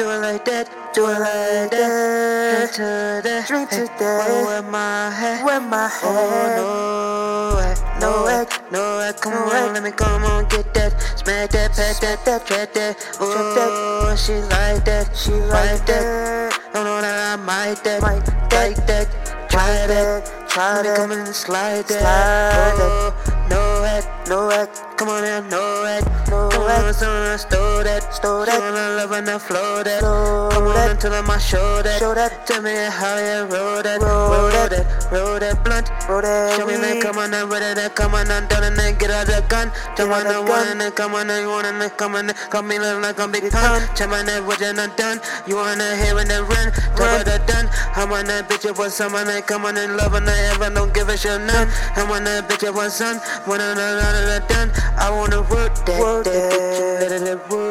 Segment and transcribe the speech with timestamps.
[0.00, 0.64] do it like that,
[0.94, 2.56] do it like that.
[2.56, 4.28] Drink to that, Drink to hey, that.
[4.30, 6.00] wanna wear my hat, Wear my hat.
[6.02, 8.46] Oh, no way, no No way.
[8.72, 9.12] no way.
[9.20, 12.72] Come No on, let me come on, get that, smack that, pat that, that, trap
[12.72, 12.96] that.
[12.96, 13.16] that.
[13.20, 16.00] Oh, she like that, she like that.
[16.00, 16.60] that.
[16.72, 18.52] Don't know that I might that, Might that.
[18.54, 19.06] like that,
[19.50, 20.48] try that.
[20.48, 22.00] Try Let me come and slide that.
[22.00, 23.12] Slide oh,
[23.50, 24.66] no hat, No way.
[24.96, 26.02] Come on now, no hat.
[26.28, 26.54] No act.
[26.54, 28.14] Come on, someone stole that.
[28.14, 28.60] Stole that.
[28.60, 30.00] wanna love and I flow that.
[30.00, 31.98] Come on until I show that.
[31.98, 32.46] Show that.
[32.46, 34.00] Tell me how you roll that.
[34.00, 34.70] Roll that.
[34.70, 34.86] that.
[35.10, 35.90] Roll that blunt.
[36.08, 37.02] Roll that Show me that.
[37.02, 37.94] Come on now, ready that.
[37.94, 39.72] Come on now, done and then get out the gun.
[39.96, 40.48] Tell out me the the gun.
[40.48, 42.34] one and then come on now, you wanna then come on now.
[42.50, 43.82] Come me look like I'm big pun.
[43.96, 45.18] Tell me that what you done done.
[45.46, 46.70] You wanna hear and then run.
[46.96, 47.18] Tell Run.
[47.18, 47.66] me that done.
[47.96, 50.70] I'm on that bitch, it was someone that come on and love and I ever
[50.70, 51.68] don't give a shit none.
[51.96, 53.16] I'm on that bitch, it was son.
[53.46, 56.00] When I'm that done, I wanna work that.
[56.00, 57.10] Work that bitch, that.
[57.10, 57.69] let it work.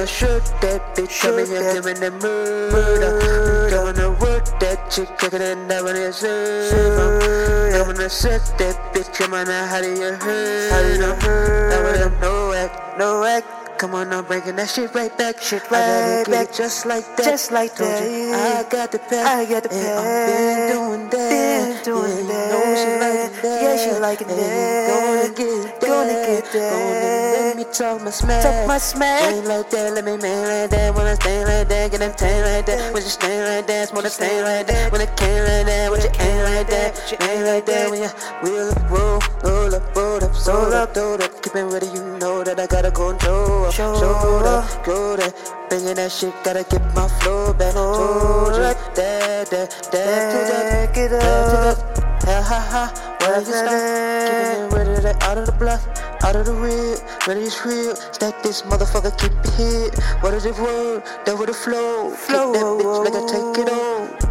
[0.00, 1.74] I wanna shoot that bitch, Shoot here, that.
[1.74, 3.76] giving the murder.
[3.76, 7.74] I wanna work that chick, kicking it never to serve.
[7.74, 10.72] I wanna set that bitch, come on now, how do you hurt?
[10.72, 11.72] How do you hurt?
[11.74, 12.98] I wanna know act.
[12.98, 13.42] No way.
[13.76, 15.40] Come on I'm breaking that shit right back.
[15.42, 16.54] Shit I gotta right back.
[16.54, 17.24] just like that.
[17.24, 18.66] Just like Told you, that.
[18.66, 19.26] I got the pack.
[19.26, 20.00] I got the and pack.
[20.00, 21.28] I've been doing that.
[21.28, 22.48] Been doing yeah, that.
[22.48, 23.62] You know she liking that.
[23.62, 24.88] Yeah, she liking and that.
[24.88, 25.88] Gonna get that.
[25.88, 27.04] Gonna get Gonna that.
[27.04, 27.19] let
[27.60, 28.42] me talk my smack.
[28.42, 29.32] Talk my smack.
[29.32, 30.94] Ain't like that, let me man like that.
[30.94, 32.92] When I stand like that, get them tan like that.
[32.94, 34.92] When you stand like that, smoke the stain like that.
[34.92, 36.90] When it came like that, when you ain't like that,
[37.22, 37.90] ain't like that.
[37.90, 38.10] When you
[38.42, 41.42] wheel up, roll, roll up, roll up, roll up, roll up.
[41.42, 43.70] Keep it ready, you know that I gotta control.
[43.70, 44.64] Show Show up.
[44.64, 45.32] up, go there.
[45.68, 47.74] Bringing that shit, gotta get my flow back.
[47.74, 52.00] Told you, that, that, that, that, that, up.
[52.24, 54.20] Ha ha ha, where you stop?
[54.28, 55.80] Keeping it ready to out of the block,
[56.24, 57.96] out of the rib, ready to real.
[57.96, 59.98] Stack this motherfucker, keep it hit.
[60.22, 61.02] What is it word?
[61.24, 62.10] That with the flow.
[62.10, 62.52] Flow.
[62.52, 64.30] That bitch like I take it all.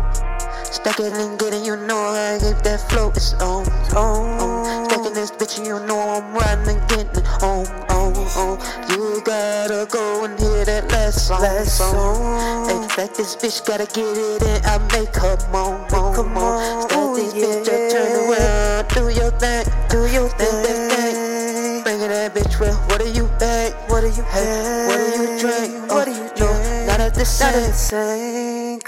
[0.72, 3.10] Stack it and get it, you know I get that flow.
[3.10, 3.66] It's on,
[3.98, 4.86] on.
[4.86, 8.60] Stacking this bitch, and you know I'm riding and getting it on, on, on.
[8.89, 11.42] You gotta go and hear that last song.
[11.42, 12.70] Last song.
[12.70, 16.82] Hey, stack this bitch, gotta get it and I make her moan, moan, moan.
[16.83, 19.66] Stack this bitch, I turn around, do your thing.
[19.89, 20.79] Do your thing.
[23.99, 25.92] What do you Hey, what do you drink?
[25.92, 26.87] What Oh, do you no, drink?
[26.87, 27.52] not at the Not same.
[27.67, 28.70] the same.